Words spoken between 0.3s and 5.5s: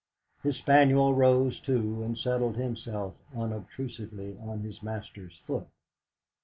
His spaniel rose too, and settled himself unobtrusively on his master's